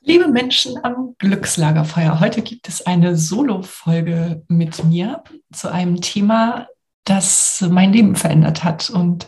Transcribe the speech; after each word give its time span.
Liebe 0.00 0.28
Menschen 0.28 0.82
am 0.84 1.16
Glückslagerfeuer, 1.18 2.20
heute 2.20 2.42
gibt 2.42 2.68
es 2.68 2.86
eine 2.86 3.16
Solo-Folge 3.16 4.44
mit 4.48 4.84
mir 4.84 5.24
zu 5.52 5.72
einem 5.72 6.00
Thema, 6.00 6.68
das 7.04 7.64
mein 7.68 7.92
Leben 7.92 8.14
verändert 8.14 8.62
hat 8.62 8.90
und 8.90 9.26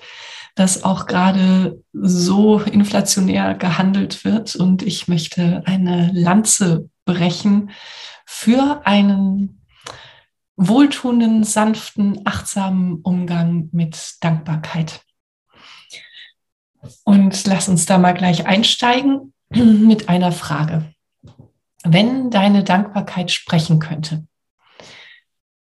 das 0.55 0.85
auch 0.85 1.07
gerade 1.07 1.83
so 1.93 2.61
inflationär 2.61 3.55
gehandelt 3.55 4.25
wird. 4.25 4.55
Und 4.55 4.83
ich 4.83 5.09
möchte 5.09 5.63
eine 5.67 6.11
Lanze 6.13 6.89
brechen 7.05 7.71
für 8.25 8.83
einen 8.85 9.63
wohltuenden, 10.57 11.43
sanften, 11.43 12.20
achtsamen 12.27 13.01
Umgang 13.03 13.70
mit 13.73 14.14
Dankbarkeit. 14.20 15.01
Und 17.05 17.45
lass 17.47 17.69
uns 17.69 17.86
da 17.86 17.98
mal 17.98 18.13
gleich 18.13 18.47
einsteigen 18.47 19.33
mit 19.55 20.08
einer 20.08 20.33
Frage. 20.33 20.94
Wenn 21.83 22.30
deine 22.30 22.62
Dankbarkeit 22.62 23.30
sprechen 23.30 23.78
könnte 23.78 24.27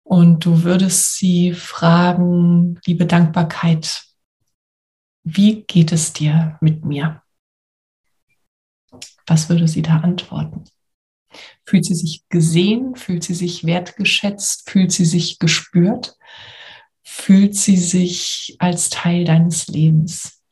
und 0.05 0.45
du 0.45 0.63
würdest 0.63 1.17
sie 1.17 1.53
fragen, 1.53 2.81
liebe 2.87 3.05
Dankbarkeit, 3.05 4.05
wie 5.25 5.63
geht 5.63 5.93
es 5.93 6.13
dir 6.13 6.57
mit 6.61 6.85
mir? 6.85 7.23
Was 9.27 9.49
würde 9.49 9.67
sie 9.69 9.83
da 9.83 9.99
antworten? 9.99 10.65
Fühlt 11.67 11.85
sie 11.85 11.95
sich 11.95 12.29
gesehen? 12.29 12.95
Fühlt 12.95 13.25
sie 13.25 13.35
sich 13.35 13.65
wertgeschätzt? 13.65 14.71
Fühlt 14.71 14.93
sie 14.93 15.05
sich 15.05 15.39
gespürt? 15.39 16.17
Fühlt 17.03 17.57
sie 17.57 17.77
sich 17.77 18.57
als 18.61 18.89
Teil 18.91 19.25
deines 19.25 19.67
Lebens? 19.67 20.44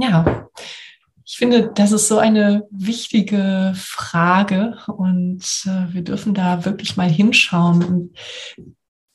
Ja, 0.00 0.48
ich 1.24 1.36
finde, 1.36 1.70
das 1.74 1.92
ist 1.92 2.08
so 2.08 2.18
eine 2.18 2.66
wichtige 2.70 3.72
Frage 3.76 4.78
und 4.88 5.44
äh, 5.64 5.92
wir 5.94 6.02
dürfen 6.02 6.34
da 6.34 6.64
wirklich 6.64 6.96
mal 6.96 7.08
hinschauen. 7.08 7.84
Und 7.84 8.16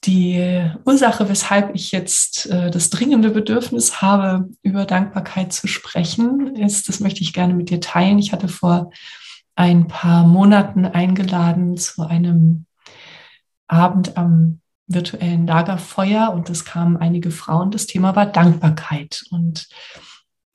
die 0.06 0.69
Ursache, 0.85 1.28
weshalb 1.28 1.75
ich 1.75 1.91
jetzt 1.91 2.50
äh, 2.50 2.69
das 2.72 2.90
dringende 2.90 3.31
Bedürfnis 3.31 4.01
habe, 4.01 4.50
über 4.62 4.85
Dankbarkeit 4.85 5.51
zu 5.51 5.68
sprechen, 5.68 6.56
ist, 6.56 6.88
das 6.88 7.01
möchte 7.01 7.22
ich 7.22 7.34
gerne 7.34 7.53
mit 7.53 7.69
dir 7.69 7.81
teilen. 7.81 8.19
Ich 8.19 8.31
hatte 8.31 8.47
vor 8.47 8.91
ein 9.56 9.88
paar 9.88 10.25
Monaten 10.25 10.85
eingeladen 10.85 11.75
zu 11.75 12.03
einem 12.03 12.66
Abend 13.68 14.18
am 14.18 14.62
virtuellen 14.88 15.47
Lagerfeuer 15.47 16.31
und 16.34 16.50
es 16.50 16.63
kamen 16.63 16.95
einige 16.95 17.31
Frauen. 17.31 17.72
Das 17.72 17.88
Thema 17.88 18.16
war 18.16 18.28
Dankbarkeit 18.28 19.25
und 19.31 19.68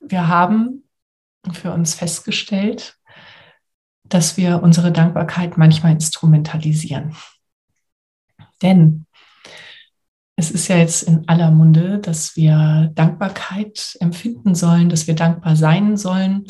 wir 0.00 0.28
haben 0.28 0.84
für 1.52 1.72
uns 1.72 1.94
festgestellt, 1.94 2.96
dass 4.04 4.36
wir 4.36 4.62
unsere 4.62 4.92
Dankbarkeit 4.92 5.56
manchmal 5.56 5.92
instrumentalisieren. 5.92 7.14
Denn 8.62 9.06
es 10.36 10.50
ist 10.50 10.68
ja 10.68 10.76
jetzt 10.78 11.02
in 11.02 11.28
aller 11.28 11.50
Munde, 11.50 11.98
dass 11.98 12.34
wir 12.34 12.90
Dankbarkeit 12.94 13.96
empfinden 14.00 14.54
sollen, 14.54 14.88
dass 14.88 15.06
wir 15.06 15.14
dankbar 15.14 15.54
sein 15.54 15.96
sollen, 15.96 16.46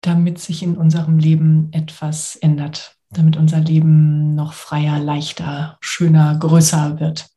damit 0.00 0.38
sich 0.38 0.62
in 0.62 0.76
unserem 0.76 1.18
Leben 1.18 1.68
etwas 1.72 2.36
ändert, 2.36 2.96
damit 3.10 3.36
unser 3.36 3.60
Leben 3.60 4.34
noch 4.34 4.54
freier, 4.54 4.98
leichter, 4.98 5.78
schöner, 5.80 6.36
größer 6.38 6.98
wird. 7.00 7.28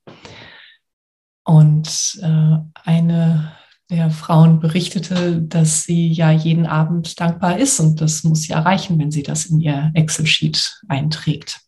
Und 1.43 2.19
äh, 2.23 2.57
eine 2.83 3.51
der 3.89 4.09
Frauen 4.09 4.59
berichtete, 4.59 5.41
dass 5.41 5.83
sie 5.83 6.11
ja 6.11 6.31
jeden 6.31 6.65
Abend 6.65 7.19
dankbar 7.19 7.59
ist 7.59 7.79
und 7.79 8.01
das 8.01 8.23
muss 8.23 8.43
sie 8.43 8.53
erreichen, 8.53 8.97
wenn 8.97 9.11
sie 9.11 9.23
das 9.23 9.45
in 9.45 9.59
ihr 9.59 9.91
Excel-Sheet 9.93 10.81
einträgt. 10.87 11.61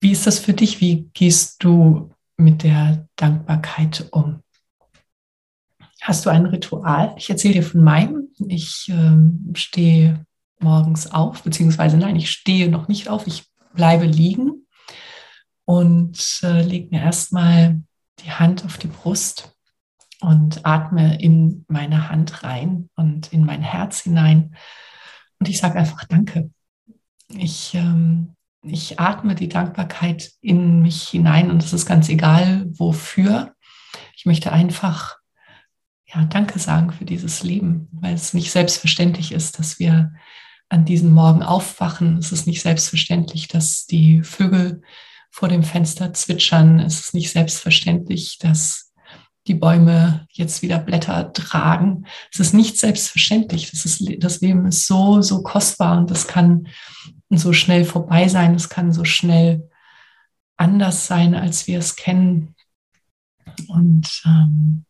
Wie 0.00 0.12
ist 0.12 0.26
das 0.26 0.38
für 0.38 0.54
dich? 0.54 0.80
Wie 0.80 1.08
gehst 1.12 1.62
du 1.62 2.10
mit 2.36 2.62
der 2.62 3.06
Dankbarkeit 3.16 4.08
um? 4.10 4.42
Hast 6.00 6.24
du 6.24 6.30
ein 6.30 6.46
Ritual? 6.46 7.14
Ich 7.18 7.28
erzähle 7.28 7.54
dir 7.54 7.62
von 7.62 7.84
meinem. 7.84 8.28
Ich 8.48 8.88
äh, 8.88 9.54
stehe 9.54 10.24
morgens 10.58 11.10
auf, 11.10 11.42
beziehungsweise 11.42 11.98
nein, 11.98 12.16
ich 12.16 12.30
stehe 12.30 12.70
noch 12.70 12.88
nicht 12.88 13.08
auf, 13.08 13.26
ich 13.26 13.44
bleibe 13.74 14.06
liegen 14.06 14.66
und 15.64 16.40
äh, 16.42 16.62
lege 16.62 16.88
mir 16.90 17.02
erstmal 17.02 17.82
die 18.20 18.32
Hand 18.32 18.64
auf 18.64 18.78
die 18.78 18.88
Brust 18.88 19.54
und 20.20 20.66
atme 20.66 21.20
in 21.20 21.64
meine 21.68 22.08
Hand 22.10 22.42
rein 22.42 22.90
und 22.94 23.32
in 23.32 23.44
mein 23.44 23.62
Herz 23.62 24.00
hinein. 24.00 24.56
Und 25.38 25.48
ich 25.48 25.58
sage 25.58 25.78
einfach 25.78 26.04
Danke. 26.04 26.50
Ich, 27.28 27.74
ähm, 27.74 28.34
ich 28.62 29.00
atme 29.00 29.34
die 29.34 29.48
Dankbarkeit 29.48 30.32
in 30.40 30.82
mich 30.82 31.08
hinein 31.08 31.50
und 31.50 31.62
es 31.62 31.72
ist 31.72 31.86
ganz 31.86 32.08
egal, 32.08 32.66
wofür. 32.70 33.54
Ich 34.16 34.26
möchte 34.26 34.52
einfach 34.52 35.16
ja, 36.06 36.24
Danke 36.24 36.58
sagen 36.58 36.92
für 36.92 37.04
dieses 37.04 37.42
Leben, 37.42 37.88
weil 37.92 38.14
es 38.14 38.34
nicht 38.34 38.50
selbstverständlich 38.50 39.32
ist, 39.32 39.58
dass 39.58 39.78
wir 39.78 40.12
an 40.68 40.84
diesem 40.84 41.12
Morgen 41.12 41.42
aufwachen. 41.42 42.18
Es 42.18 42.32
ist 42.32 42.46
nicht 42.46 42.62
selbstverständlich, 42.62 43.48
dass 43.48 43.86
die 43.86 44.22
Vögel 44.22 44.82
vor 45.30 45.48
dem 45.48 45.62
Fenster 45.62 46.12
zwitschern. 46.12 46.80
Es 46.80 47.00
ist 47.00 47.14
nicht 47.14 47.30
selbstverständlich, 47.30 48.38
dass 48.38 48.89
die 49.46 49.54
Bäume 49.54 50.26
jetzt 50.30 50.62
wieder 50.62 50.78
Blätter 50.78 51.32
tragen. 51.32 52.06
Es 52.32 52.40
ist 52.40 52.54
nicht 52.54 52.78
selbstverständlich. 52.78 53.70
Das, 53.70 53.84
ist, 53.84 54.02
das 54.18 54.40
Leben 54.40 54.66
ist 54.66 54.86
so, 54.86 55.22
so 55.22 55.42
kostbar 55.42 55.98
und 55.98 56.10
das 56.10 56.26
kann 56.26 56.68
so 57.30 57.52
schnell 57.52 57.84
vorbei 57.84 58.28
sein. 58.28 58.54
Es 58.54 58.68
kann 58.68 58.92
so 58.92 59.04
schnell 59.04 59.70
anders 60.56 61.06
sein, 61.06 61.34
als 61.34 61.66
wir 61.66 61.78
es 61.78 61.96
kennen. 61.96 62.54
Und 63.68 64.22
ähm, 64.26 64.84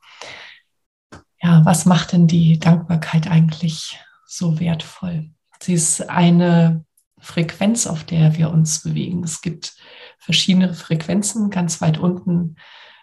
ja, 1.42 1.64
was 1.64 1.86
macht 1.86 2.12
denn 2.12 2.26
die 2.26 2.58
Dankbarkeit 2.58 3.30
eigentlich 3.30 3.98
so 4.26 4.58
wertvoll? 4.58 5.30
Sie 5.62 5.74
ist 5.74 6.08
eine 6.08 6.84
Frequenz, 7.18 7.86
auf 7.86 8.04
der 8.04 8.36
wir 8.36 8.50
uns 8.50 8.82
bewegen. 8.82 9.22
Es 9.22 9.42
gibt 9.42 9.74
verschiedene 10.18 10.74
Frequenzen. 10.74 11.50
Ganz 11.50 11.80
weit 11.80 11.98
unten 11.98 12.56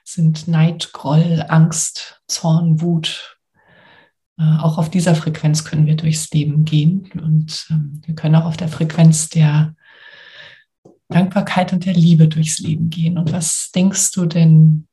sind 0.07 0.47
Neid, 0.47 0.93
Groll, 0.93 1.43
Angst, 1.49 2.21
Zorn, 2.27 2.79
Wut. 2.81 3.37
Äh, 4.39 4.57
auch 4.59 4.77
auf 4.77 4.89
dieser 4.89 5.15
Frequenz 5.15 5.65
können 5.65 5.85
wir 5.85 5.97
durchs 5.97 6.31
Leben 6.31 6.63
gehen 6.63 7.11
und 7.21 7.67
ähm, 7.69 8.01
wir 8.05 8.15
können 8.15 8.35
auch 8.35 8.45
auf 8.45 8.55
der 8.55 8.69
Frequenz 8.69 9.27
der 9.27 9.75
Dankbarkeit 11.09 11.73
und 11.73 11.85
der 11.85 11.93
Liebe 11.93 12.29
durchs 12.29 12.59
Leben 12.59 12.89
gehen. 12.89 13.17
Und 13.17 13.33
was 13.33 13.71
denkst 13.75 14.11
du 14.11 14.25
denn, 14.25 14.87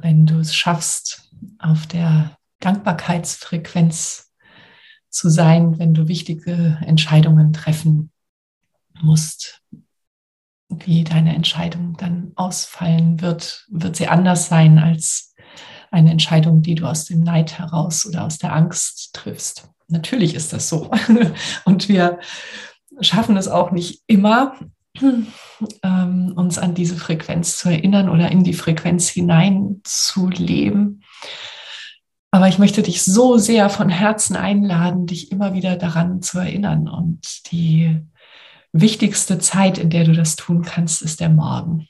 wenn 0.00 0.26
du 0.26 0.40
es 0.40 0.54
schaffst, 0.54 1.30
auf 1.60 1.86
der 1.86 2.36
Dankbarkeitsfrequenz 2.58 4.32
zu 5.08 5.28
sein, 5.28 5.78
wenn 5.78 5.94
du 5.94 6.08
wichtige 6.08 6.78
Entscheidungen 6.84 7.52
treffen 7.52 8.10
musst? 9.00 9.62
Wie 10.70 11.04
deine 11.04 11.34
Entscheidung 11.34 11.96
dann 11.96 12.32
ausfallen 12.36 13.20
wird, 13.20 13.66
wird 13.70 13.96
sie 13.96 14.08
anders 14.08 14.48
sein 14.48 14.78
als 14.78 15.34
eine 15.90 16.10
Entscheidung, 16.10 16.62
die 16.62 16.74
du 16.74 16.86
aus 16.86 17.06
dem 17.06 17.22
Neid 17.22 17.58
heraus 17.58 18.04
oder 18.06 18.24
aus 18.24 18.38
der 18.38 18.52
Angst 18.52 19.14
triffst. 19.14 19.70
Natürlich 19.88 20.34
ist 20.34 20.52
das 20.52 20.68
so. 20.68 20.90
Und 21.64 21.88
wir 21.88 22.18
schaffen 23.00 23.36
es 23.36 23.48
auch 23.48 23.70
nicht 23.70 24.02
immer, 24.06 24.54
ähm, 25.82 26.32
uns 26.36 26.58
an 26.58 26.74
diese 26.74 26.96
Frequenz 26.96 27.58
zu 27.58 27.70
erinnern 27.70 28.08
oder 28.08 28.30
in 28.30 28.44
die 28.44 28.54
Frequenz 28.54 29.08
hinein 29.08 29.80
zu 29.84 30.28
leben. 30.28 31.02
Aber 32.30 32.48
ich 32.48 32.58
möchte 32.58 32.82
dich 32.82 33.02
so 33.02 33.38
sehr 33.38 33.70
von 33.70 33.88
Herzen 33.88 34.36
einladen, 34.36 35.06
dich 35.06 35.32
immer 35.32 35.54
wieder 35.54 35.76
daran 35.76 36.20
zu 36.20 36.38
erinnern. 36.38 36.86
Und 36.88 37.50
die 37.50 38.02
wichtigste 38.72 39.38
Zeit, 39.38 39.78
in 39.78 39.90
der 39.90 40.04
du 40.04 40.12
das 40.12 40.36
tun 40.36 40.62
kannst, 40.62 41.02
ist 41.02 41.20
der 41.20 41.30
Morgen. 41.30 41.88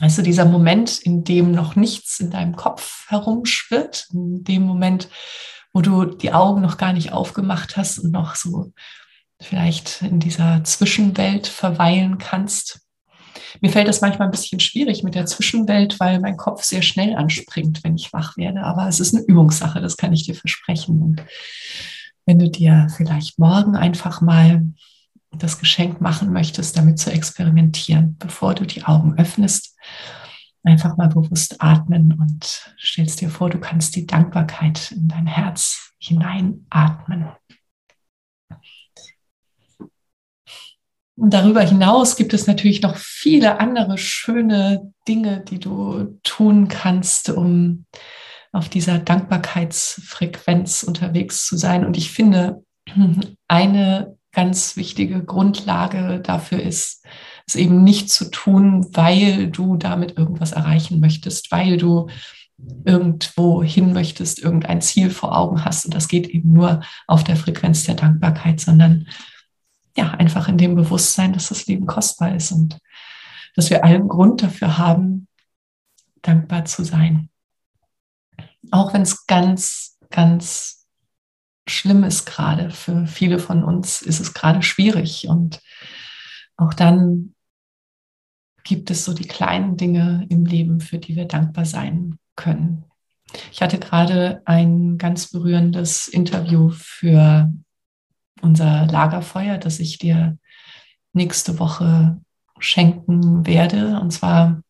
Also 0.00 0.22
dieser 0.22 0.44
Moment, 0.44 0.98
in 0.98 1.22
dem 1.24 1.52
noch 1.52 1.76
nichts 1.76 2.18
in 2.18 2.30
deinem 2.30 2.56
Kopf 2.56 3.06
herumschwirrt, 3.08 4.08
in 4.12 4.42
dem 4.42 4.62
Moment, 4.62 5.08
wo 5.72 5.82
du 5.82 6.04
die 6.04 6.32
Augen 6.32 6.62
noch 6.62 6.78
gar 6.78 6.92
nicht 6.92 7.12
aufgemacht 7.12 7.76
hast 7.76 7.98
und 7.98 8.10
noch 8.10 8.34
so 8.34 8.72
vielleicht 9.40 10.02
in 10.02 10.20
dieser 10.20 10.64
Zwischenwelt 10.64 11.46
verweilen 11.46 12.18
kannst. 12.18 12.80
Mir 13.60 13.70
fällt 13.70 13.88
das 13.88 14.00
manchmal 14.00 14.28
ein 14.28 14.32
bisschen 14.32 14.60
schwierig 14.60 15.02
mit 15.02 15.14
der 15.14 15.26
Zwischenwelt, 15.26 16.00
weil 16.00 16.20
mein 16.20 16.36
Kopf 16.36 16.64
sehr 16.64 16.82
schnell 16.82 17.14
anspringt, 17.14 17.84
wenn 17.84 17.96
ich 17.96 18.12
wach 18.12 18.36
werde. 18.36 18.62
Aber 18.62 18.88
es 18.88 19.00
ist 19.00 19.14
eine 19.14 19.24
Übungssache, 19.24 19.80
das 19.80 19.96
kann 19.96 20.12
ich 20.12 20.24
dir 20.24 20.34
versprechen. 20.34 21.02
Und 21.02 21.24
wenn 22.26 22.38
du 22.38 22.48
dir 22.48 22.88
vielleicht 22.96 23.38
morgen 23.38 23.76
einfach 23.76 24.20
mal 24.20 24.64
das 25.38 25.58
Geschenk 25.58 26.00
machen 26.00 26.32
möchtest, 26.32 26.76
damit 26.76 26.98
zu 26.98 27.10
experimentieren, 27.10 28.16
bevor 28.18 28.54
du 28.54 28.64
die 28.64 28.84
Augen 28.84 29.18
öffnest, 29.18 29.76
einfach 30.62 30.96
mal 30.96 31.08
bewusst 31.08 31.60
atmen 31.60 32.12
und 32.12 32.74
stellst 32.78 33.20
dir 33.20 33.30
vor, 33.30 33.50
du 33.50 33.58
kannst 33.58 33.96
die 33.96 34.06
Dankbarkeit 34.06 34.92
in 34.92 35.08
dein 35.08 35.26
Herz 35.26 35.92
hineinatmen. 35.98 37.28
Und 41.16 41.30
darüber 41.32 41.60
hinaus 41.60 42.16
gibt 42.16 42.34
es 42.34 42.46
natürlich 42.46 42.82
noch 42.82 42.96
viele 42.96 43.60
andere 43.60 43.98
schöne 43.98 44.92
Dinge, 45.06 45.40
die 45.40 45.60
du 45.60 46.18
tun 46.24 46.66
kannst, 46.66 47.30
um 47.30 47.86
auf 48.52 48.68
dieser 48.68 48.98
Dankbarkeitsfrequenz 48.98 50.82
unterwegs 50.82 51.46
zu 51.46 51.56
sein. 51.56 51.84
Und 51.84 51.96
ich 51.96 52.10
finde, 52.10 52.64
eine 53.48 54.16
ganz 54.34 54.76
wichtige 54.76 55.24
Grundlage 55.24 56.20
dafür 56.20 56.60
ist, 56.60 57.04
es 57.46 57.54
eben 57.54 57.84
nicht 57.84 58.10
zu 58.10 58.30
tun, 58.30 58.86
weil 58.92 59.48
du 59.48 59.76
damit 59.76 60.18
irgendwas 60.18 60.52
erreichen 60.52 61.00
möchtest, 61.00 61.52
weil 61.52 61.76
du 61.76 62.08
irgendwo 62.84 63.62
hin 63.62 63.92
möchtest, 63.92 64.38
irgendein 64.38 64.80
Ziel 64.80 65.10
vor 65.10 65.36
Augen 65.36 65.64
hast. 65.64 65.84
Und 65.86 65.94
das 65.94 66.08
geht 66.08 66.28
eben 66.28 66.52
nur 66.52 66.82
auf 67.06 67.24
der 67.24 67.36
Frequenz 67.36 67.84
der 67.84 67.96
Dankbarkeit, 67.96 68.60
sondern 68.60 69.06
ja, 69.96 70.10
einfach 70.12 70.48
in 70.48 70.58
dem 70.58 70.74
Bewusstsein, 70.74 71.32
dass 71.32 71.48
das 71.48 71.66
Leben 71.66 71.86
kostbar 71.86 72.34
ist 72.34 72.52
und 72.52 72.78
dass 73.54 73.70
wir 73.70 73.84
allen 73.84 74.08
Grund 74.08 74.42
dafür 74.42 74.78
haben, 74.78 75.28
dankbar 76.22 76.64
zu 76.64 76.84
sein. 76.84 77.28
Auch 78.70 78.94
wenn 78.94 79.02
es 79.02 79.26
ganz, 79.26 79.98
ganz 80.10 80.83
schlimm 81.66 82.04
ist 82.04 82.26
gerade 82.26 82.70
für 82.70 83.06
viele 83.06 83.38
von 83.38 83.64
uns, 83.64 84.02
ist 84.02 84.20
es 84.20 84.34
gerade 84.34 84.62
schwierig. 84.62 85.28
Und 85.28 85.60
auch 86.56 86.74
dann 86.74 87.34
gibt 88.64 88.90
es 88.90 89.04
so 89.04 89.12
die 89.12 89.26
kleinen 89.26 89.76
Dinge 89.76 90.26
im 90.28 90.46
Leben, 90.46 90.80
für 90.80 90.98
die 90.98 91.16
wir 91.16 91.26
dankbar 91.26 91.64
sein 91.64 92.18
können. 92.36 92.84
Ich 93.52 93.62
hatte 93.62 93.78
gerade 93.78 94.42
ein 94.44 94.98
ganz 94.98 95.30
berührendes 95.30 96.08
Interview 96.08 96.70
für 96.70 97.52
unser 98.42 98.86
Lagerfeuer, 98.86 99.58
das 99.58 99.80
ich 99.80 99.98
dir 99.98 100.38
nächste 101.12 101.58
Woche 101.58 102.20
schenken 102.58 103.46
werde. 103.46 103.98
Und 104.00 104.12
zwar 104.12 104.62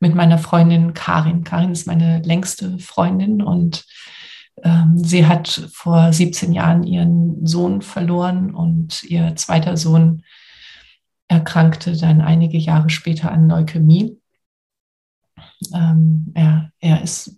mit 0.00 0.14
meiner 0.14 0.38
Freundin 0.38 0.94
Karin. 0.94 1.44
Karin 1.44 1.72
ist 1.72 1.86
meine 1.86 2.20
längste 2.22 2.78
Freundin 2.78 3.42
und 3.42 3.84
sie 4.96 5.26
hat 5.26 5.68
vor 5.72 6.12
17 6.12 6.52
Jahren 6.52 6.84
ihren 6.84 7.46
Sohn 7.46 7.82
verloren 7.82 8.54
und 8.54 9.02
ihr 9.04 9.34
zweiter 9.36 9.76
Sohn 9.76 10.22
erkrankte 11.28 11.96
dann 11.96 12.20
einige 12.20 12.58
Jahre 12.58 12.90
später 12.90 13.32
an 13.32 13.48
Leukämie. 13.48 14.18
Ähm, 15.74 16.32
er 16.34 17.02
ist 17.02 17.36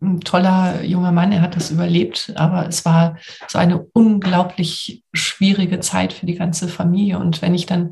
ein 0.00 0.20
toller 0.20 0.84
junger 0.84 1.12
Mann, 1.12 1.32
er 1.32 1.42
hat 1.42 1.56
das 1.56 1.70
überlebt, 1.70 2.32
aber 2.36 2.68
es 2.68 2.84
war 2.84 3.16
so 3.48 3.58
eine 3.58 3.80
unglaublich 3.92 5.04
schwierige 5.12 5.80
Zeit 5.80 6.12
für 6.12 6.26
die 6.26 6.34
ganze 6.34 6.68
Familie. 6.68 7.18
Und 7.18 7.42
wenn 7.42 7.54
ich 7.54 7.66
dann 7.66 7.90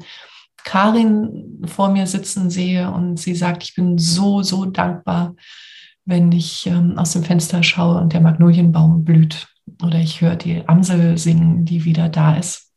Karin 0.65 1.63
vor 1.67 1.91
mir 1.91 2.07
sitzen 2.07 2.51
sehe 2.51 2.91
und 2.91 3.19
sie 3.19 3.35
sagt, 3.35 3.65
ich 3.65 3.75
bin 3.75 3.99
so, 3.99 4.43
so 4.43 4.65
dankbar, 4.67 5.35
wenn 6.05 6.33
ich 6.33 6.67
ähm, 6.67 6.99
aus 6.99 7.13
dem 7.13 7.25
Fenster 7.25 7.63
schaue 7.63 8.01
und 8.01 8.13
der 8.13 8.21
Magnolienbaum 8.21 9.05
blüht 9.05 9.49
oder 9.83 9.99
ich 9.99 10.21
höre 10.21 10.37
die 10.37 10.67
Amsel 10.69 11.17
singen, 11.19 11.65
die 11.65 11.85
wieder 11.85 12.09
da 12.09 12.37
ist, 12.37 12.73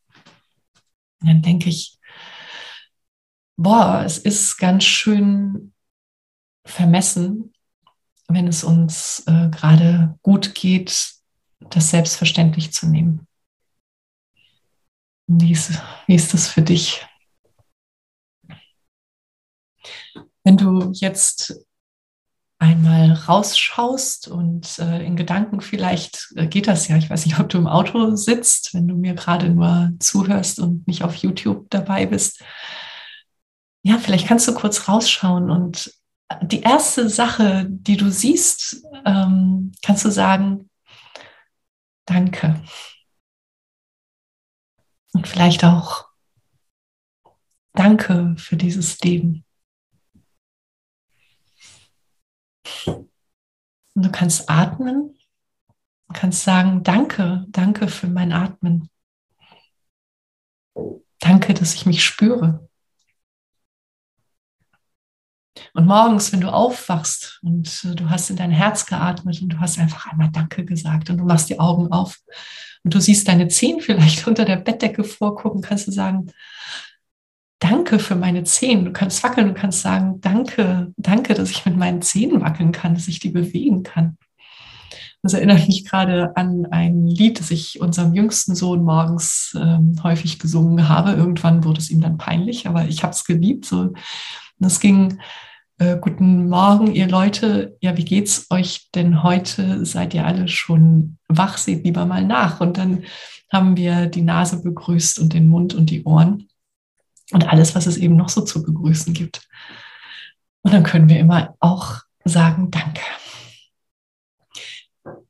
dann 1.20 1.42
denke 1.42 1.68
ich, 1.68 1.98
boah, 3.56 4.02
es 4.04 4.18
ist 4.18 4.58
ganz 4.58 4.84
schön 4.84 5.72
vermessen, 6.64 7.52
wenn 8.28 8.46
es 8.48 8.64
uns 8.64 9.22
äh, 9.26 9.48
gerade 9.50 10.18
gut 10.22 10.54
geht, 10.54 11.12
das 11.60 11.90
selbstverständlich 11.90 12.72
zu 12.72 12.88
nehmen. 12.88 13.26
Wie 15.26 15.52
ist, 15.52 15.80
wie 16.06 16.14
ist 16.14 16.34
das 16.34 16.48
für 16.48 16.62
dich? 16.62 17.04
Wenn 20.44 20.56
du 20.56 20.92
jetzt 20.92 21.66
einmal 22.66 23.12
rausschaust 23.12 24.26
und 24.26 24.78
äh, 24.80 25.04
in 25.06 25.14
Gedanken 25.14 25.60
vielleicht 25.60 26.32
äh, 26.34 26.46
geht 26.48 26.66
das 26.66 26.88
ja, 26.88 26.96
ich 26.96 27.08
weiß 27.08 27.24
nicht, 27.24 27.38
ob 27.38 27.48
du 27.48 27.58
im 27.58 27.68
Auto 27.68 28.16
sitzt, 28.16 28.74
wenn 28.74 28.88
du 28.88 28.96
mir 28.96 29.14
gerade 29.14 29.48
nur 29.48 29.92
zuhörst 30.00 30.58
und 30.58 30.86
nicht 30.88 31.04
auf 31.04 31.14
YouTube 31.14 31.70
dabei 31.70 32.06
bist. 32.06 32.42
Ja, 33.84 33.98
vielleicht 33.98 34.26
kannst 34.26 34.48
du 34.48 34.54
kurz 34.54 34.88
rausschauen 34.88 35.48
und 35.50 35.92
die 36.42 36.62
erste 36.62 37.08
Sache, 37.08 37.66
die 37.68 37.96
du 37.96 38.10
siehst, 38.10 38.84
ähm, 39.04 39.70
kannst 39.82 40.04
du 40.04 40.10
sagen, 40.10 40.68
danke. 42.04 42.60
Und 45.12 45.28
vielleicht 45.28 45.64
auch, 45.64 46.06
danke 47.74 48.34
für 48.38 48.56
dieses 48.56 48.98
Leben. 49.00 49.45
Und 53.96 54.04
du 54.04 54.12
kannst 54.12 54.50
atmen, 54.50 55.18
kannst 56.12 56.44
sagen, 56.44 56.82
danke, 56.82 57.46
danke 57.48 57.88
für 57.88 58.08
mein 58.08 58.30
Atmen. 58.30 58.90
Danke, 61.18 61.54
dass 61.54 61.74
ich 61.74 61.86
mich 61.86 62.04
spüre. 62.04 62.68
Und 65.72 65.86
morgens, 65.86 66.30
wenn 66.32 66.42
du 66.42 66.52
aufwachst 66.52 67.40
und 67.42 67.98
du 67.98 68.10
hast 68.10 68.28
in 68.28 68.36
dein 68.36 68.50
Herz 68.50 68.84
geatmet 68.84 69.40
und 69.40 69.48
du 69.48 69.60
hast 69.60 69.78
einfach 69.78 70.06
einmal 70.06 70.30
Danke 70.30 70.66
gesagt 70.66 71.08
und 71.08 71.16
du 71.16 71.24
machst 71.24 71.48
die 71.48 71.58
Augen 71.58 71.90
auf 71.90 72.18
und 72.84 72.92
du 72.92 73.00
siehst 73.00 73.26
deine 73.28 73.48
Zehen 73.48 73.80
vielleicht 73.80 74.26
unter 74.28 74.44
der 74.44 74.56
Bettdecke 74.56 75.04
vorgucken, 75.04 75.62
kannst 75.62 75.86
du 75.86 75.92
sagen, 75.92 76.30
Danke 77.58 77.98
für 77.98 78.16
meine 78.16 78.44
Zehen. 78.44 78.84
Du 78.84 78.92
kannst 78.92 79.22
wackeln, 79.22 79.48
du 79.48 79.54
kannst 79.54 79.80
sagen, 79.80 80.20
danke, 80.20 80.92
danke, 80.98 81.34
dass 81.34 81.50
ich 81.50 81.64
mit 81.64 81.76
meinen 81.76 82.02
Zehen 82.02 82.40
wackeln 82.42 82.70
kann, 82.70 82.94
dass 82.94 83.08
ich 83.08 83.18
die 83.18 83.30
bewegen 83.30 83.82
kann. 83.82 84.18
Das 85.22 85.34
erinnert 85.34 85.66
mich 85.66 85.84
gerade 85.84 86.36
an 86.36 86.66
ein 86.66 87.06
Lied, 87.06 87.40
das 87.40 87.50
ich 87.50 87.80
unserem 87.80 88.14
jüngsten 88.14 88.54
Sohn 88.54 88.84
morgens 88.84 89.56
ähm, 89.60 89.96
häufig 90.02 90.38
gesungen 90.38 90.88
habe. 90.88 91.12
Irgendwann 91.12 91.64
wurde 91.64 91.80
es 91.80 91.90
ihm 91.90 92.00
dann 92.00 92.18
peinlich, 92.18 92.68
aber 92.68 92.86
ich 92.86 93.02
habe 93.02 93.12
es 93.12 93.24
geliebt. 93.24 93.64
So. 93.64 93.92
es 94.60 94.78
ging, 94.78 95.18
äh, 95.78 95.98
guten 95.98 96.48
Morgen, 96.48 96.94
ihr 96.94 97.08
Leute. 97.08 97.76
Ja, 97.80 97.96
wie 97.96 98.04
geht's 98.04 98.46
euch 98.50 98.90
denn 98.94 99.22
heute? 99.22 99.84
Seid 99.84 100.14
ihr 100.14 100.26
alle 100.26 100.46
schon 100.46 101.18
wach? 101.28 101.58
Seht 101.58 101.84
lieber 101.84 102.06
mal 102.06 102.24
nach. 102.24 102.60
Und 102.60 102.78
dann 102.78 103.04
haben 103.52 103.76
wir 103.76 104.06
die 104.06 104.22
Nase 104.22 104.62
begrüßt 104.62 105.18
und 105.18 105.32
den 105.32 105.48
Mund 105.48 105.74
und 105.74 105.90
die 105.90 106.04
Ohren 106.04 106.48
und 107.32 107.48
alles, 107.48 107.74
was 107.74 107.86
es 107.86 107.96
eben 107.96 108.16
noch 108.16 108.28
so 108.28 108.42
zu 108.42 108.62
begrüßen 108.62 109.12
gibt. 109.12 109.46
Und 110.62 110.72
dann 110.72 110.82
können 110.82 111.08
wir 111.08 111.18
immer 111.18 111.54
auch 111.60 112.00
sagen, 112.24 112.70
danke. 112.70 113.02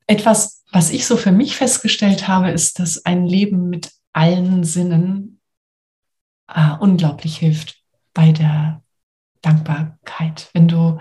Etwas, 0.07 0.65
was 0.73 0.91
ich 0.91 1.07
so 1.07 1.17
für 1.17 1.33
mich 1.33 1.57
festgestellt 1.57 2.29
habe, 2.29 2.50
ist, 2.50 2.79
dass 2.79 3.05
ein 3.05 3.26
Leben 3.26 3.69
mit 3.69 3.93
allen 4.12 4.65
Sinnen 4.65 5.41
äh, 6.49 6.73
unglaublich 6.79 7.38
hilft 7.38 7.83
bei 8.15 8.33
der 8.33 8.83
Dankbarkeit. 9.43 10.49
Wenn 10.55 10.69
du, 10.69 10.99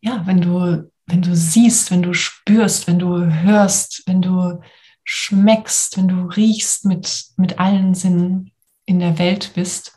ja, 0.00 0.26
wenn 0.26 0.40
du, 0.40 0.90
wenn 1.06 1.22
du 1.22 1.34
siehst, 1.34 1.90
wenn 1.90 2.02
du 2.02 2.14
spürst, 2.14 2.86
wenn 2.86 2.98
du 2.98 3.24
hörst, 3.24 4.02
wenn 4.06 4.22
du 4.22 4.60
schmeckst, 5.04 5.96
wenn 5.96 6.08
du 6.08 6.26
riechst 6.26 6.84
mit, 6.84 7.26
mit 7.36 7.58
allen 7.58 7.94
Sinnen 7.94 8.52
in 8.84 9.00
der 9.00 9.18
Welt 9.18 9.52
bist, 9.54 9.92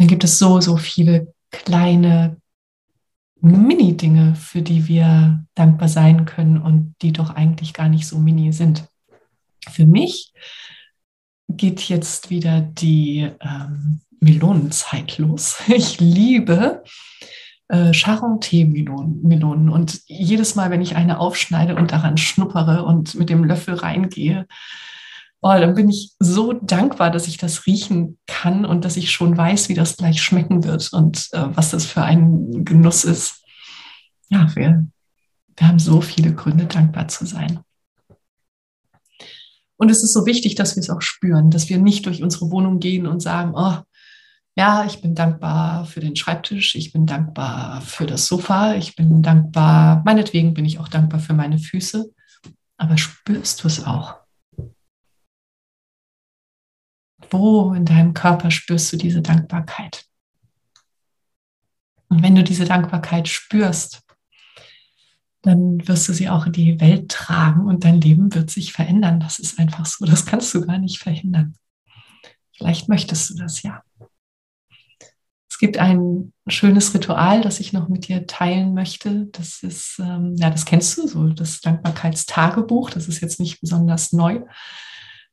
dann 0.00 0.08
gibt 0.08 0.24
es 0.24 0.38
so, 0.38 0.62
so 0.62 0.78
viele 0.78 1.34
kleine 1.50 2.38
Mini-Dinge, 3.42 4.34
für 4.34 4.62
die 4.62 4.88
wir 4.88 5.44
dankbar 5.54 5.88
sein 5.88 6.24
können 6.24 6.56
und 6.56 6.94
die 7.02 7.12
doch 7.12 7.28
eigentlich 7.28 7.74
gar 7.74 7.90
nicht 7.90 8.06
so 8.06 8.18
mini 8.18 8.50
sind. 8.50 8.88
Für 9.68 9.84
mich 9.84 10.32
geht 11.48 11.82
jetzt 11.82 12.30
wieder 12.30 12.62
die 12.62 13.30
ähm, 13.42 14.00
Melonenzeit 14.20 15.18
los. 15.18 15.58
Ich 15.68 16.00
liebe 16.00 16.82
äh, 17.68 17.92
Charon-Tee-Melonen 17.92 19.68
und 19.68 20.00
jedes 20.06 20.54
Mal, 20.54 20.70
wenn 20.70 20.80
ich 20.80 20.96
eine 20.96 21.20
aufschneide 21.20 21.76
und 21.76 21.92
daran 21.92 22.16
schnuppere 22.16 22.86
und 22.86 23.16
mit 23.16 23.28
dem 23.28 23.44
Löffel 23.44 23.74
reingehe, 23.74 24.46
oh, 25.42 25.54
dann 25.58 25.74
bin 25.74 25.88
ich 25.88 26.12
so 26.18 26.52
dankbar, 26.52 27.10
dass 27.10 27.26
ich 27.26 27.38
das 27.38 27.66
riechen 27.66 28.18
kann 28.26 28.64
und 28.64 28.84
dass 28.84 28.96
ich 28.96 29.10
schon 29.10 29.36
weiß, 29.36 29.68
wie 29.68 29.74
das 29.74 29.96
gleich 29.96 30.22
schmecken 30.22 30.64
wird 30.64 30.92
und 30.92 31.28
äh, 31.32 31.44
was 31.54 31.70
das 31.70 31.86
für 31.86 32.02
ein 32.02 32.64
Genuss 32.64 33.04
ist. 33.04 33.42
Ja, 34.28 34.54
wir, 34.54 34.86
wir 35.56 35.68
haben 35.68 35.78
so 35.78 36.00
viele 36.00 36.34
Gründe, 36.34 36.66
dankbar 36.66 37.08
zu 37.08 37.26
sein. 37.26 37.60
Und 39.76 39.90
es 39.90 40.02
ist 40.02 40.12
so 40.12 40.26
wichtig, 40.26 40.56
dass 40.56 40.76
wir 40.76 40.82
es 40.82 40.90
auch 40.90 41.00
spüren, 41.00 41.50
dass 41.50 41.70
wir 41.70 41.78
nicht 41.78 42.04
durch 42.04 42.22
unsere 42.22 42.50
Wohnung 42.50 42.80
gehen 42.80 43.06
und 43.06 43.20
sagen, 43.20 43.52
oh, 43.54 43.78
ja, 44.54 44.84
ich 44.84 45.00
bin 45.00 45.14
dankbar 45.14 45.86
für 45.86 46.00
den 46.00 46.16
Schreibtisch, 46.16 46.74
ich 46.74 46.92
bin 46.92 47.06
dankbar 47.06 47.80
für 47.80 48.04
das 48.04 48.26
Sofa, 48.26 48.74
ich 48.74 48.94
bin 48.94 49.22
dankbar, 49.22 50.02
meinetwegen 50.04 50.52
bin 50.52 50.66
ich 50.66 50.78
auch 50.78 50.88
dankbar 50.88 51.18
für 51.18 51.32
meine 51.32 51.58
Füße, 51.58 52.12
aber 52.76 52.98
spürst 52.98 53.64
du 53.64 53.68
es 53.68 53.86
auch? 53.86 54.19
Wo 57.30 57.72
in 57.72 57.84
deinem 57.84 58.14
Körper 58.14 58.50
spürst 58.50 58.92
du 58.92 58.96
diese 58.96 59.22
Dankbarkeit? 59.22 60.04
Und 62.08 62.22
wenn 62.22 62.34
du 62.34 62.42
diese 62.42 62.64
Dankbarkeit 62.64 63.28
spürst, 63.28 64.02
dann 65.42 65.86
wirst 65.88 66.08
du 66.08 66.12
sie 66.12 66.28
auch 66.28 66.46
in 66.46 66.52
die 66.52 66.80
Welt 66.80 67.10
tragen 67.10 67.66
und 67.66 67.84
dein 67.84 68.00
Leben 68.00 68.34
wird 68.34 68.50
sich 68.50 68.72
verändern. 68.72 69.20
Das 69.20 69.38
ist 69.38 69.58
einfach 69.58 69.86
so, 69.86 70.04
das 70.04 70.26
kannst 70.26 70.52
du 70.54 70.66
gar 70.66 70.78
nicht 70.78 70.98
verhindern. 70.98 71.54
Vielleicht 72.56 72.88
möchtest 72.88 73.30
du 73.30 73.34
das 73.36 73.62
ja. 73.62 73.82
Es 75.48 75.58
gibt 75.58 75.78
ein 75.78 76.32
schönes 76.46 76.94
Ritual, 76.94 77.42
das 77.42 77.60
ich 77.60 77.72
noch 77.72 77.88
mit 77.88 78.08
dir 78.08 78.26
teilen 78.26 78.74
möchte. 78.74 79.26
Das 79.32 79.62
ist, 79.62 79.98
ähm, 79.98 80.34
ja, 80.36 80.50
das 80.50 80.64
kennst 80.64 80.98
du, 80.98 81.06
so 81.06 81.28
das 81.28 81.60
Dankbarkeitstagebuch. 81.60 82.90
Das 82.90 83.08
ist 83.08 83.20
jetzt 83.20 83.40
nicht 83.40 83.60
besonders 83.60 84.12
neu. 84.12 84.42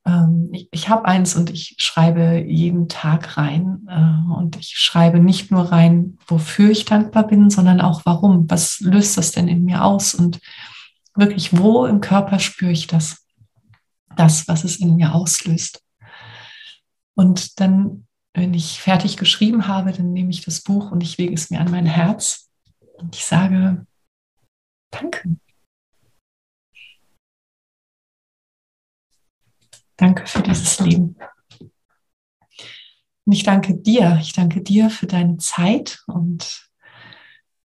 Ähm, 0.07 0.49
ich, 0.53 0.69
ich 0.71 0.89
habe 0.89 1.05
eins 1.05 1.35
und 1.35 1.49
ich 1.49 1.75
schreibe 1.77 2.43
jeden 2.47 2.87
Tag 2.87 3.37
rein. 3.37 3.85
Äh, 3.89 4.33
und 4.33 4.55
ich 4.55 4.69
schreibe 4.69 5.19
nicht 5.19 5.51
nur 5.51 5.71
rein, 5.71 6.17
wofür 6.25 6.71
ich 6.71 6.85
dankbar 6.85 7.27
bin, 7.27 7.49
sondern 7.49 7.81
auch 7.81 8.05
warum. 8.05 8.49
Was 8.49 8.79
löst 8.79 9.17
das 9.17 9.31
denn 9.31 9.49
in 9.49 9.65
mir 9.65 9.83
aus? 9.83 10.15
Und 10.15 10.39
wirklich, 11.13 11.57
wo 11.57 11.85
im 11.85 11.99
Körper 11.99 12.39
spüre 12.39 12.71
ich 12.71 12.87
das? 12.87 13.25
Das, 14.15 14.47
was 14.47 14.63
es 14.63 14.77
in 14.77 14.95
mir 14.95 15.13
auslöst. 15.13 15.83
Und 17.13 17.59
dann, 17.59 18.07
wenn 18.33 18.53
ich 18.53 18.81
fertig 18.81 19.17
geschrieben 19.17 19.67
habe, 19.67 19.91
dann 19.91 20.13
nehme 20.13 20.29
ich 20.29 20.43
das 20.43 20.61
Buch 20.61 20.91
und 20.91 21.03
ich 21.03 21.17
lege 21.17 21.33
es 21.33 21.49
mir 21.49 21.59
an 21.59 21.69
mein 21.69 21.85
Herz 21.85 22.49
und 22.97 23.15
ich 23.15 23.25
sage, 23.25 23.85
danke. 24.89 25.37
Danke 29.97 30.25
für 30.27 30.41
dieses 30.41 30.79
Leben. 30.79 31.17
Und 33.25 33.33
ich 33.33 33.43
danke 33.43 33.75
dir, 33.75 34.17
ich 34.21 34.33
danke 34.33 34.61
dir 34.61 34.89
für 34.89 35.07
deine 35.07 35.37
Zeit 35.37 36.03
und 36.07 36.69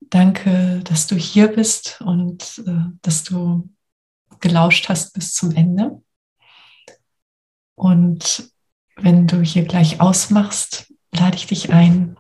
danke, 0.01 0.81
dass 0.85 1.07
du 1.07 1.17
hier 1.17 1.49
bist 1.49 2.01
und 2.01 2.63
äh, 2.67 2.93
dass 3.03 3.25
du 3.25 3.69
gelauscht 4.41 4.89
hast 4.89 5.15
bis 5.15 5.35
zum 5.35 5.51
Ende. 5.53 6.03
Und 7.75 8.53
wenn 8.97 9.27
du 9.27 9.41
hier 9.43 9.65
gleich 9.65 10.01
ausmachst, 10.01 10.93
lade 11.13 11.37
ich 11.37 11.47
dich 11.47 11.73
ein, 11.73 12.17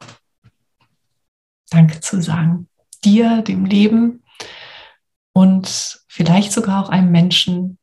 Danke 1.71 2.01
zu 2.01 2.23
sagen. 2.23 2.69
Dir, 3.05 3.43
dem 3.43 3.65
Leben 3.65 4.25
und 5.33 6.03
vielleicht 6.09 6.53
sogar 6.53 6.83
auch 6.83 6.89
einem 6.89 7.11
Menschen, 7.11 7.79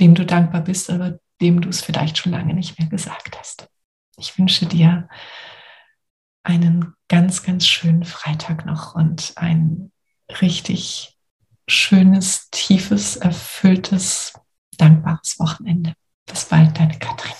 dem 0.00 0.14
du 0.14 0.24
dankbar 0.26 0.62
bist, 0.62 0.90
aber 0.90 1.20
dem 1.40 1.60
du 1.60 1.68
es 1.68 1.82
vielleicht 1.82 2.18
schon 2.18 2.32
lange 2.32 2.54
nicht 2.54 2.78
mehr 2.78 2.88
gesagt 2.88 3.38
hast. 3.38 3.68
Ich 4.16 4.38
wünsche 4.38 4.66
dir 4.66 5.08
einen 6.42 6.94
ganz, 7.08 7.42
ganz 7.42 7.66
schönen 7.66 8.04
Freitag 8.04 8.64
noch 8.66 8.94
und 8.94 9.32
ein 9.36 9.90
richtig 10.40 11.16
schönes, 11.68 12.48
tiefes, 12.50 13.16
erfülltes, 13.16 14.32
dankbares 14.78 15.38
Wochenende. 15.38 15.94
Bis 16.26 16.44
bald, 16.44 16.78
deine 16.78 16.98
Katrin. 16.98 17.32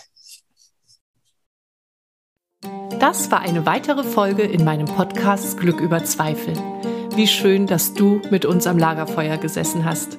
Das 2.99 3.31
war 3.31 3.41
eine 3.41 3.67
weitere 3.67 4.03
Folge 4.03 4.43
in 4.43 4.65
meinem 4.65 4.87
Podcast 4.87 5.59
Glück 5.59 5.81
über 5.81 6.05
Zweifel. 6.05 6.55
Wie 7.15 7.27
schön, 7.27 7.67
dass 7.67 7.95
du 7.95 8.21
mit 8.31 8.45
uns 8.45 8.67
am 8.67 8.79
Lagerfeuer 8.79 9.37
gesessen 9.39 9.85
hast. 9.85 10.19